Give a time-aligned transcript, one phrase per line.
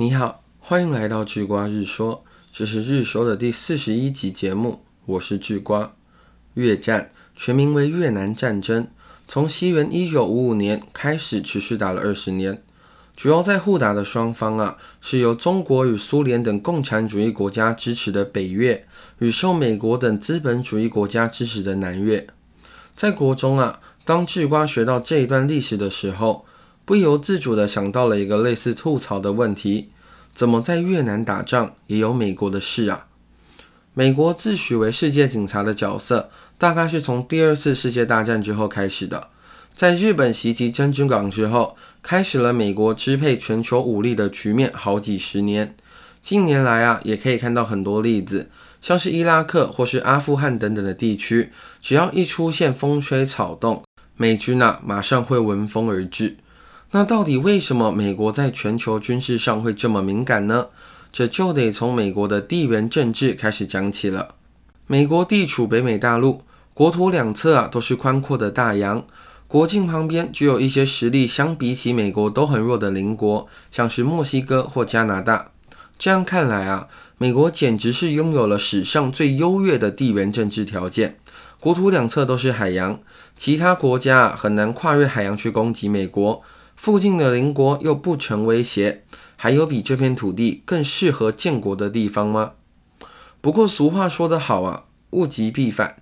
[0.00, 5.92] 你好，欢迎来到智瓜日说，这是日说的第四十一集节目，我是智瓜。
[6.54, 8.88] 越战全名为越南战争，
[9.28, 12.62] 从西元一九五五年开始，持续打了二十年。
[13.14, 18.86] 主要在互打的双方啊，是由中国与苏联等共产主义国家支持的北越，
[19.18, 22.26] 与受美国等资本主义国家支持的南越。
[22.94, 26.46] 在国中啊，当智瓜学到这一段历史的时候，
[26.90, 29.90] 不由自主地想到了一个类似吐槽的问题：
[30.34, 33.06] 怎么在越南打仗也有美国的事啊？
[33.94, 39.28] 美国自诩为世界警察的角色，大概是从第二次世界大战之后开始的。
[39.72, 45.76] 在日本袭击珍珠港之后，开始了美国支配全球武力的局面，好几十年。
[46.24, 48.50] 近年来啊，也可以看到很多例子，
[48.82, 53.84] 像是伊拉克或是阿富汗等等的地区，只要一出现风吹草动，
[54.16, 56.36] 美军啊马上会闻风而至。
[56.92, 60.66] 那到底为什么美国在全球军事上会这么敏感呢？
[61.12, 64.34] 这就得从美国的地缘政治开始讲起了。
[64.88, 66.42] 美国地处北美大陆，
[66.74, 69.04] 国土两侧啊都是宽阔的大洋。
[69.46, 75.50] 国境旁边只有一些实力相比起美国都很弱的邻国，像是墨西哥或加拿大。
[75.96, 81.18] 这样看来啊，美国简直是拥有了史上最优越的地缘政治条件。
[81.60, 82.98] 国土两侧都是海洋，
[83.36, 86.42] 其他国家很难跨越海洋去攻击美国。
[86.80, 89.04] 附近的邻国又不成威胁，
[89.36, 92.52] 还有比这片土地更适合建国的地方吗？
[93.42, 95.96] 不过俗话说得好啊，物极必反。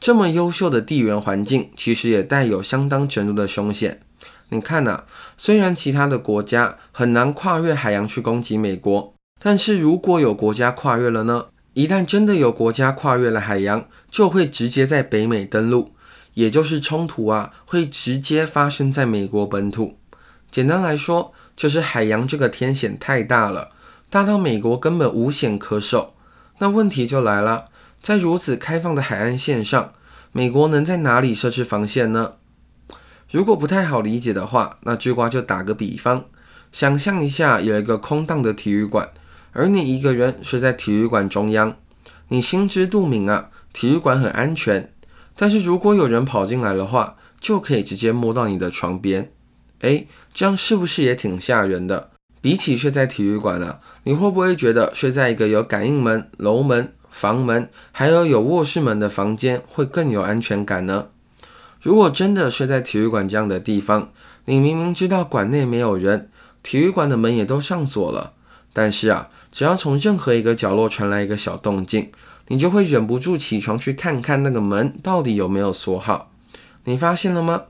[0.00, 4.00] 这么优秀的地缘环境，其实也带有相当程度的凶险。
[4.48, 5.04] 你看呐，
[5.36, 11.48] 虽然其他的国家很难跨越海洋去攻击美国，但是如果有国家跨越了呢？
[11.74, 15.90] 一旦真的有国家跨越了海洋，就会直接在北美登陆，
[16.32, 19.98] 也就是冲突啊，会直接发生在美国本土。
[20.52, 23.70] 简单来说，就是海洋这个天险太大了，
[24.10, 26.14] 大到美国根本无险可守。
[26.58, 27.70] 那问题就来了。
[28.02, 29.92] 在如此开放的海岸线上，
[30.32, 32.34] 美国能在哪里设置防线呢？
[33.30, 36.26] 如果不太好理解的话，那智瓜就打个比方，
[36.70, 39.08] 想象一下有一个空荡的体育馆，
[39.52, 41.76] 而你一个人睡在体育馆中央，
[42.28, 44.92] 你心知肚明啊，体育馆很安全。
[45.34, 49.32] 但是如果有人跑进来的话，就可以直接摸到你的床边，
[49.82, 52.10] 诶，这样是不是也挺吓人的？
[52.40, 56.92] 比起睡在体育馆啊，你会不会觉得睡在一个有感应门、楼门？
[57.10, 61.08] 房门还有有卧室门的房间会更有安全感呢。
[61.82, 64.10] 如果真的睡在体育馆这样的地方，
[64.46, 66.30] 你明明知道馆内没有人，
[66.62, 68.32] 体育馆的门也都上锁了，
[68.72, 72.10] 但是啊，只要从任何一个角落传来一个小动静，
[72.48, 76.32] 你就会忍不住起床去看看那个门到底有没有锁好。
[76.84, 77.64] 你发现了吗？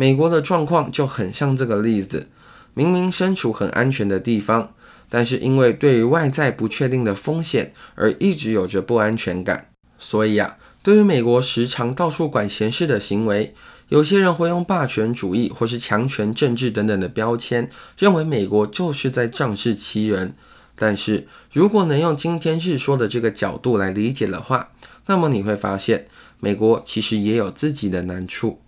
[0.00, 2.28] 美国的状况就很像这个例子，
[2.72, 4.72] 明明身处很安全的地方。
[5.08, 13.52] 但是因为对于外在不确定的风险而一直有着不安全感，所以啊，对于美国时常到处管闲事的行为，
[13.88, 20.36] 有些人会用霸权主义或是强权政治等等的标签，认为美国就是在仗势欺人。
[20.76, 24.68] 但是如果能用今天日说的这个角度来理解的话，
[25.06, 26.06] 那么你会发现，
[26.38, 28.60] 美国其实也有自己的难处。